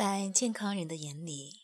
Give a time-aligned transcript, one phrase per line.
[0.00, 1.60] 在健康人的眼里，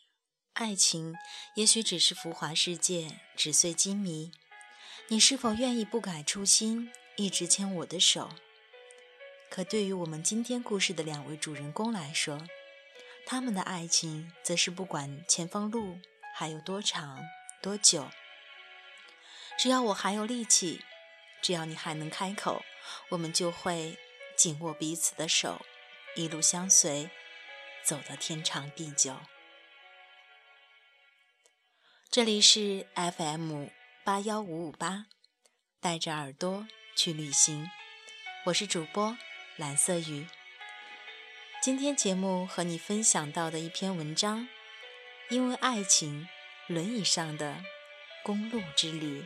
[0.53, 1.15] 爱情
[1.55, 4.31] 也许只是浮华世界，纸碎金迷。
[5.07, 8.29] 你是否愿意不改初心，一直牵我的手？
[9.49, 12.47] 可对于我们今天故事的两位主人公来说，
[13.25, 15.97] 他们的爱情则是不管前方路
[16.35, 17.19] 还有多长
[17.63, 18.07] 多久，
[19.57, 20.81] 只要我还有力气，
[21.41, 22.61] 只要你还能开口，
[23.09, 23.97] 我们就会
[24.37, 25.65] 紧握彼此的手，
[26.15, 27.09] 一路相随。
[27.87, 29.15] 走得天长地久。
[32.11, 33.67] 这里是 FM
[34.03, 35.05] 八幺五五八，
[35.79, 37.71] 带着耳朵去旅行。
[38.47, 39.17] 我是主播
[39.55, 40.27] 蓝色雨。
[41.61, 44.49] 今天节目和你分享到的一篇文章，
[45.29, 46.27] 因为爱情，
[46.67, 47.63] 轮椅上的
[48.21, 49.25] 公路之旅。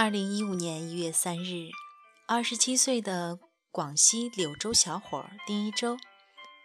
[0.00, 1.70] 二零一五年一月三日，
[2.28, 3.36] 二十七岁的
[3.72, 5.96] 广西柳州小伙丁一周，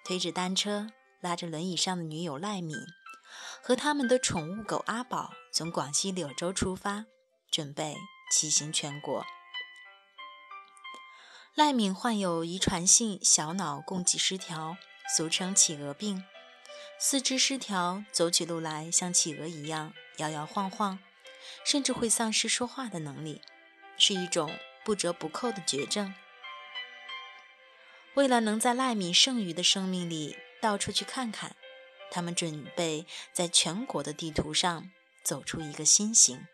[0.05, 2.77] 推着单车，拉着轮椅上的女友赖敏，
[3.63, 7.05] 和他们的宠物狗阿宝，从广西柳州出发，
[7.49, 7.95] 准备
[8.31, 9.25] 骑行全国。
[11.55, 14.77] 赖敏患有遗传性小脑供给失调，
[15.17, 16.23] 俗称企鹅病，
[16.99, 20.99] 四肢失调，走起路来像企鹅一样摇摇晃晃。
[21.65, 23.41] 甚至会丧失说话的能力，
[23.97, 24.51] 是一种
[24.83, 26.13] 不折不扣的绝症。
[28.15, 31.55] 为了能在赖米剩余的生命里到处去看看，
[32.11, 34.91] 他们准备在全国的地图上
[35.23, 36.45] 走出一个新形。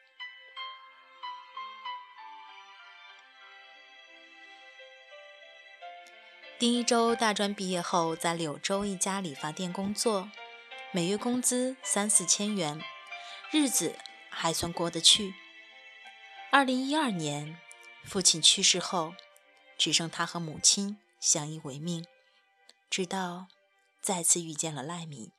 [6.57, 10.29] 丁一周大专毕业后，在柳州一家理发店工作，
[10.91, 12.81] 每月工资三四千元，
[13.51, 13.95] 日子。
[14.41, 15.33] 还算过得去。
[16.49, 17.59] 二零一二年，
[18.05, 19.13] 父亲去世后，
[19.77, 22.07] 只剩他和母亲相依为命，
[22.89, 23.47] 直到
[24.01, 25.33] 再次遇见了赖敏。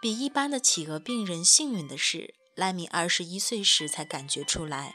[0.00, 4.94] 比一般的企鹅病人幸运的是，赖敏二十一岁时才感觉出来。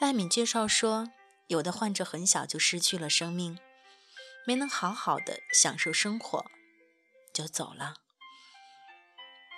[0.00, 1.10] 赖敏介绍说，
[1.48, 3.58] 有的患者很小就失去了生命，
[4.46, 6.50] 没能好好的享受生活，
[7.34, 8.05] 就走了。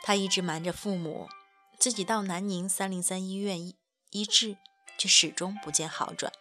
[0.02, 1.28] 他一直瞒着父母，
[1.78, 3.76] 自己到南宁三零三医院医
[4.10, 4.56] 医治，
[4.96, 6.32] 却始终不见好转。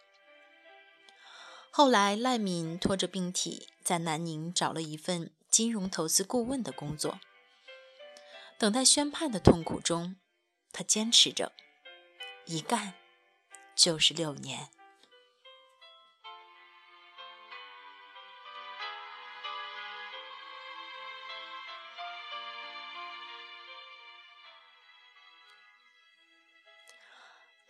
[1.70, 7.20] 后来，赖敏拖着病体在南宁找了一份金融投资顾问的工作。
[8.58, 10.16] 等待宣判的痛苦中，
[10.72, 11.52] 他坚持着，
[12.46, 12.94] 一干
[13.76, 14.70] 就是六年。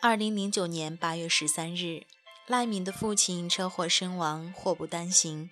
[0.01, 2.07] 二零零九年八月十三日，
[2.47, 5.51] 赖敏的父亲车祸身亡，祸不单行。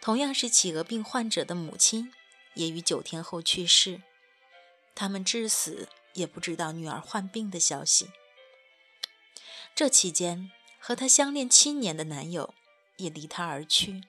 [0.00, 2.10] 同样是企鹅病患者的母亲，
[2.54, 4.00] 也于九天后去世。
[4.94, 8.08] 他们至死也不知道女儿患病的消息。
[9.74, 12.54] 这期间，和她相恋七年的男友
[12.96, 14.00] 也离她而去。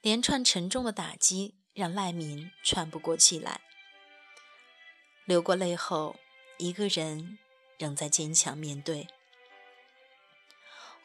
[0.00, 3.60] 连串沉重的打击让赖敏喘不过气来，
[5.26, 6.16] 流过泪后，
[6.56, 7.38] 一个人。
[7.78, 9.08] 仍在坚强面对。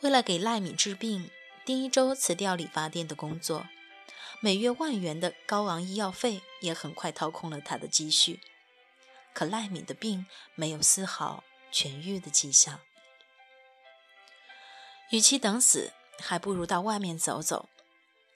[0.02, 1.30] 为了给赖敏治病，
[1.66, 3.68] 丁一周辞掉理发店的工作，
[4.40, 8.40] 每月万元的高昂医药费也很快掏空了他的积蓄。
[9.34, 10.26] 可赖敏的病
[10.56, 12.80] 没有丝毫痊愈的迹象。
[15.12, 17.70] 与其等死，还不如到外面走走。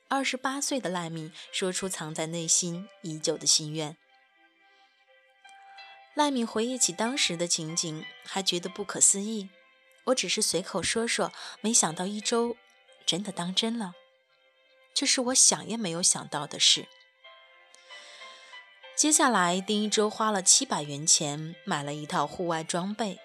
[0.08, 3.98] 二十八岁的赖敏说出藏在内心已久的心愿。
[6.16, 9.50] 赖敏回忆起当时的情景，还觉得不可思议。
[10.06, 12.56] 我只是随口说说，没想到一周
[13.06, 13.94] 真的当真了。
[14.94, 16.88] 这是我想也没有想到的事。
[18.96, 23.20] 接下来，丁一周花了七百元钱买了一套户外装备，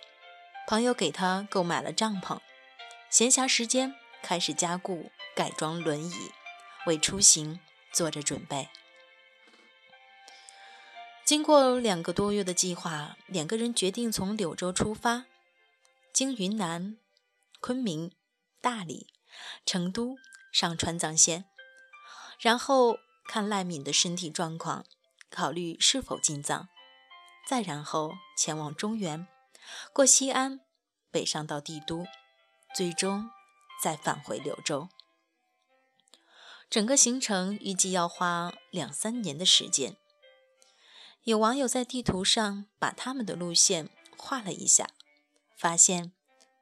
[0.67, 2.41] 朋友给他购买了帐篷，
[3.09, 6.33] 闲暇时间开始加固改装轮椅，
[6.87, 7.61] 为出行
[7.93, 8.69] 做着准备。
[11.31, 15.27] 经过两个多月的计划，两个人决定从柳州出发，
[16.13, 16.99] 经云南、
[17.61, 18.11] 昆明、
[18.61, 19.07] 大理、
[19.65, 20.17] 成都
[20.53, 21.45] 上川藏线，
[22.41, 22.97] 然后
[23.29, 24.85] 看赖敏的身体状况，
[25.31, 26.69] 考虑是否进藏，
[27.49, 29.29] 再然后前往中原，
[29.93, 30.59] 过西安，
[31.13, 32.09] 北上到帝都，
[32.75, 33.31] 最终
[33.81, 34.89] 再返回柳州。
[36.69, 39.97] 整个行程预计要花两三年的时间。
[41.25, 44.89] 有网友在地图上把他们的路线画了一下，
[45.57, 46.13] 发现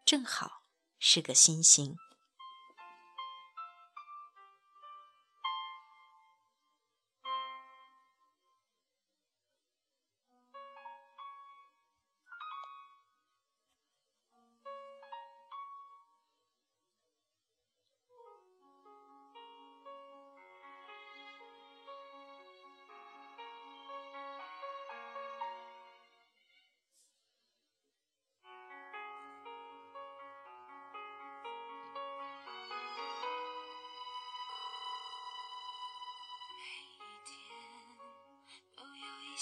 [0.05, 0.65] 正好
[0.99, 1.97] 是个心形。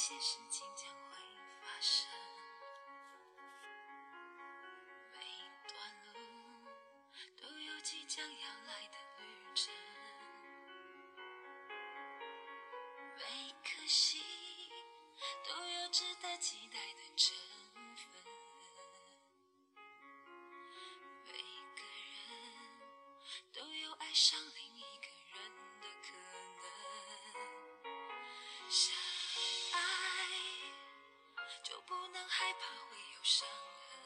[0.09, 1.19] 些事情将会
[1.61, 2.07] 发生，
[5.11, 5.19] 每
[5.67, 5.75] 段
[6.05, 6.15] 路
[7.37, 9.75] 都有即将要来的旅程，
[13.17, 14.23] 每颗心
[15.43, 17.37] 都有值得期待的成
[17.97, 18.07] 分，
[21.25, 21.33] 每
[21.75, 21.83] 个
[22.13, 22.23] 人
[23.53, 25.51] 都有爱上另一个人
[25.81, 26.13] 的可
[26.63, 26.65] 能。
[33.29, 33.99] 伤痕，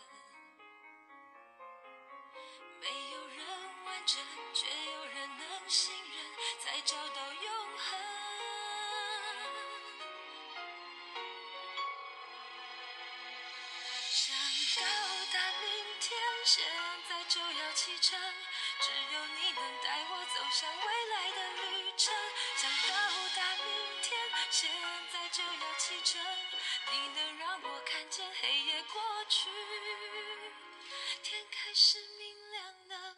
[2.81, 3.45] 没有人
[3.85, 4.17] 完整，
[4.55, 6.25] 却有人能信任，
[6.59, 8.01] 才找到永恒。
[14.09, 14.35] 想
[14.83, 14.89] 到
[15.35, 15.69] 达明
[16.01, 16.65] 天，现
[17.07, 18.19] 在就要启程，
[18.81, 22.15] 只有你能带我走向未来的旅程。
[22.57, 22.97] 想到
[23.37, 23.69] 达明
[24.01, 24.69] 天，现
[25.13, 26.21] 在就要启程，
[26.91, 29.49] 你能让我看见黑夜过去，
[31.23, 33.17] 天开始明亮了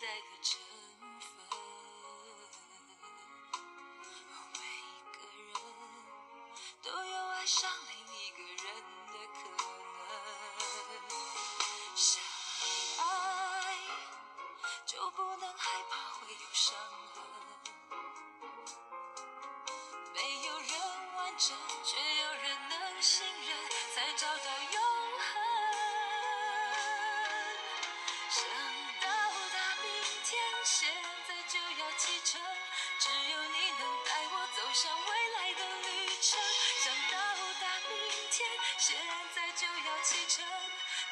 [0.00, 0.58] 代的成
[1.20, 1.26] 分，
[4.52, 4.58] 每
[5.12, 5.48] 个人
[6.82, 8.66] 都有爱上另一个人
[9.08, 9.38] 的可
[11.08, 11.08] 能，
[11.96, 12.22] 相
[12.98, 13.04] 爱
[14.84, 16.76] 就不能害怕会有伤
[17.14, 17.16] 痕。
[20.12, 20.70] 没有人
[21.14, 23.48] 完整，却有人能信任，
[23.94, 24.44] 才找到
[40.06, 40.44] 启程，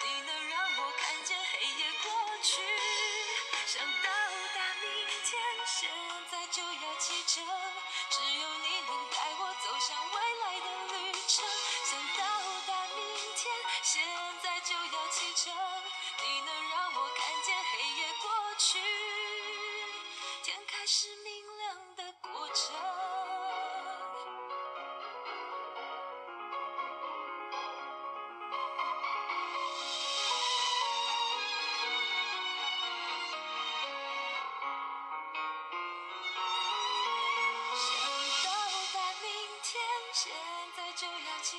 [0.05, 2.74] 你能让我看见黑夜过去。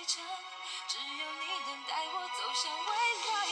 [0.04, 2.92] 只有你能带我走向未
[3.32, 3.45] 来。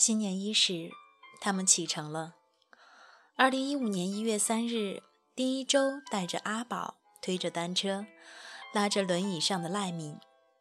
[0.00, 0.92] 新年伊始，
[1.42, 2.34] 他们启程了。
[3.36, 5.02] 二零一五年一月三日，
[5.34, 8.06] 丁一周带着阿宝，推着单车，
[8.72, 10.18] 拉着轮椅上的赖敏，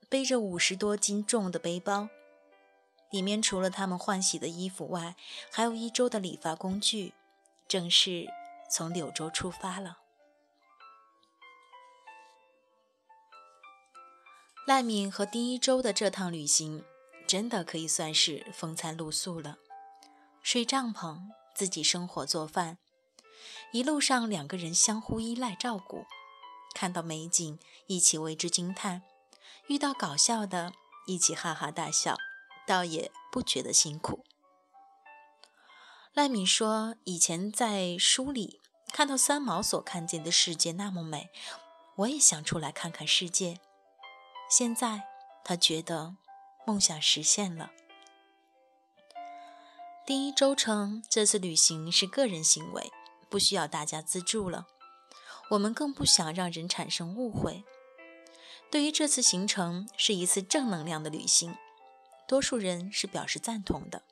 [0.10, 2.10] 背着五十多斤重的背包，
[3.12, 5.16] 里面除了他们换洗的衣服外，
[5.50, 7.14] 还有一周的理发工具，
[7.66, 8.28] 正式
[8.70, 10.00] 从柳州出发了。
[14.68, 16.84] 赖敏和丁一周的这趟旅行，
[17.30, 19.60] 真的可以算是风餐露宿了。
[20.42, 22.80] 睡帐篷，自己生火做饭，
[23.72, 26.08] 一路上两个人相互依赖照顾。
[26.74, 29.02] 看到美景，一起为之惊叹；
[29.68, 30.74] 遇到搞笑的，
[31.06, 32.18] 一起哈哈大笑，
[32.66, 34.26] 倒也不觉得辛苦。
[36.16, 38.60] 赖敏说：“以前在书里
[38.92, 41.30] 看到三毛所看见的世界那么美，
[41.98, 43.60] 我也想出来看看世界。”
[44.50, 45.04] 现在，
[45.44, 46.16] 他觉得
[46.70, 47.72] 梦想实现了。
[50.06, 52.92] 丁一周称，这次旅行是个人行为，
[53.28, 54.68] 不需要大家资助了。
[55.50, 57.64] 我们更不想让人产生误会。
[58.70, 61.56] 对于这次行程是一次正能量的旅行，
[62.28, 64.04] 多数人是表示赞同的，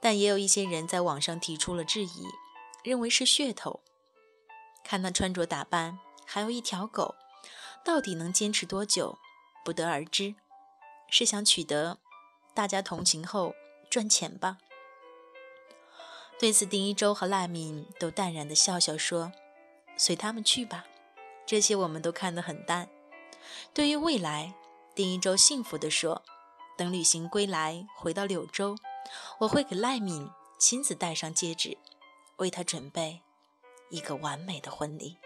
[0.00, 2.24] 但也有一些人在网上提出了质疑，
[2.82, 3.80] 认为是噱头。
[4.82, 7.14] 看他穿着打扮，还有一条狗，
[7.84, 9.18] 到底能坚持多久？
[9.62, 10.34] 不得而知，
[11.08, 11.98] 是想取得
[12.54, 13.54] 大家同情后
[13.90, 14.58] 赚钱吧？
[16.38, 19.32] 对此，丁一周和赖敏都淡然的笑笑说
[19.98, 20.86] ：“随他们去吧，
[21.44, 22.88] 这些我们都看得很淡。”
[23.74, 24.54] 对于未来，
[24.94, 26.22] 丁一周幸福地说
[26.78, 28.76] ：“等旅行归来，回到柳州，
[29.40, 31.76] 我会给赖敏亲自戴上戒指，
[32.36, 33.22] 为她准备
[33.90, 35.16] 一个完美的婚礼。”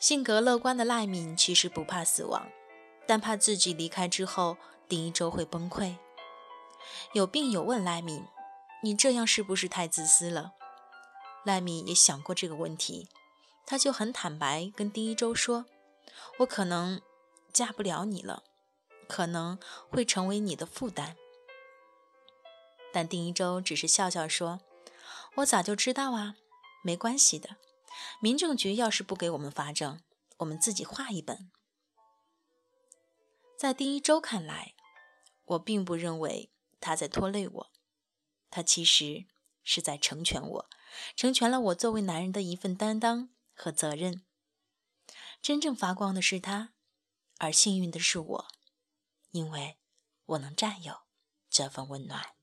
[0.00, 2.48] 性格乐观的赖敏其实不怕死亡，
[3.06, 4.56] 但怕自己离开之后，
[4.88, 5.96] 丁一周会崩溃。
[7.12, 8.24] 有病友问赖敏
[8.82, 10.54] ：“你这样是不是太自私了？”
[11.44, 13.08] 赖敏也想过这个问题，
[13.66, 15.66] 他就很坦白跟丁一周说
[16.40, 17.02] ：“我可能
[17.52, 18.42] 嫁不了你了，
[19.06, 19.58] 可能
[19.90, 21.14] 会成为你的负担。”
[22.90, 24.60] 但丁一周只是笑笑说
[25.36, 26.36] ：“我早就知道啊，
[26.82, 27.56] 没关系的。”
[28.20, 30.00] 民政局要是不给我们发证，
[30.38, 31.50] 我们自己画一本。
[33.56, 34.74] 在丁一周看来，
[35.44, 37.72] 我并不认为他在拖累我，
[38.50, 39.26] 他其实
[39.62, 40.70] 是在成全我，
[41.14, 44.24] 成全了我作为男人的一份担当和责任。
[45.42, 46.72] 真正发光的是他，
[47.38, 48.48] 而幸运的是我，
[49.30, 49.78] 因为
[50.26, 51.02] 我能占有
[51.48, 52.34] 这份温暖。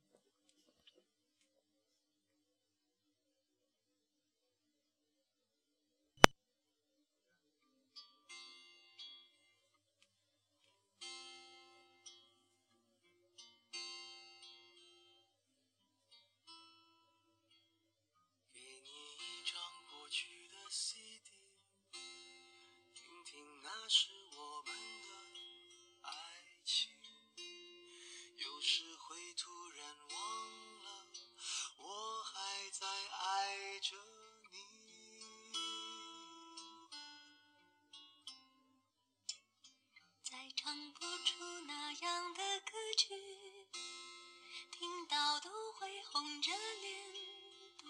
[46.41, 46.51] 着
[46.82, 47.89] 脸躲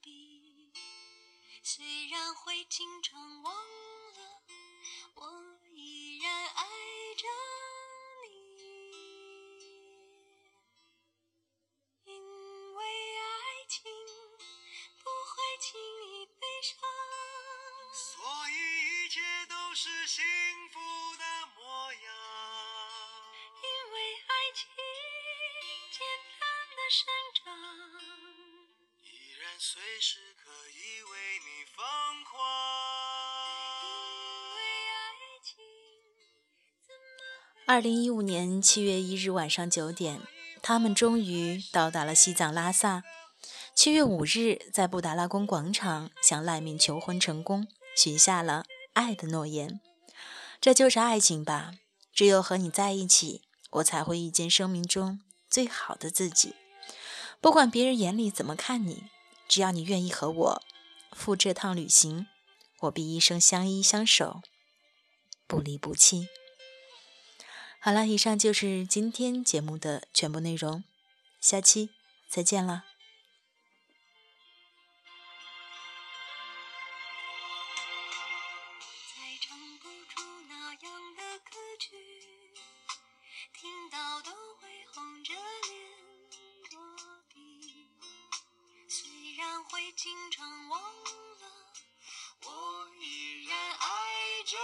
[0.00, 0.72] 避
[1.62, 4.42] 虽然会经常忘了
[5.14, 5.28] 我
[5.74, 6.64] 依然爱
[7.16, 7.28] 着
[8.24, 8.32] 你
[12.04, 13.82] 因为爱情
[14.98, 16.78] 不会轻易悲伤。
[17.94, 20.24] 所以一切都是心
[29.72, 31.82] 随时可以为你疯
[32.30, 32.36] 狂。
[37.64, 40.20] 二零一五年七月一日晚上九点，
[40.60, 43.02] 他们终于到达了西藏拉萨。
[43.74, 49.80] 七月五日，在布达拉宫广场向赖敏求婚成功，许下了爱的诺言。
[50.60, 51.70] 这就是爱情吧？
[52.12, 56.54] 只有和你在一起，我才会遇见生命中最好的自己。
[57.40, 59.04] 不管别人眼里怎么看你。
[59.52, 60.62] 只要你愿意和我
[61.10, 62.26] 赴这趟旅行，
[62.80, 64.40] 我必一生相依相守，
[65.46, 66.28] 不离不弃。
[67.78, 70.84] 好了，以上就是今天节目的全部内容，
[71.38, 71.90] 下期
[72.30, 72.91] 再见了。
[89.84, 91.72] 也经常忘了
[92.44, 92.50] 我
[93.00, 94.56] 依然爱着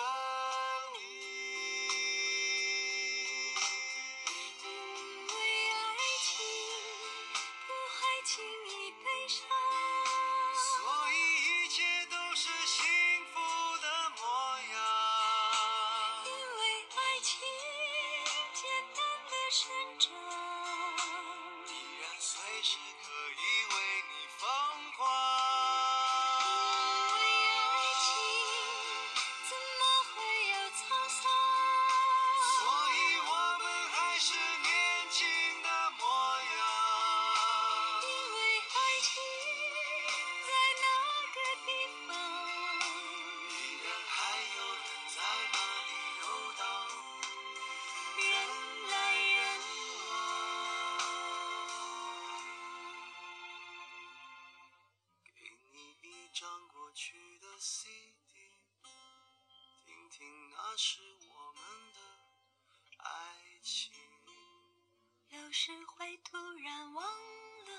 [66.30, 67.72] 突然忘了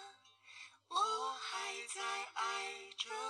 [0.87, 0.95] 我
[1.33, 2.01] 还在
[2.33, 3.28] 爱着